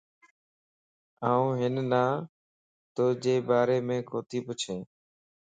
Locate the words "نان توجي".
1.91-3.35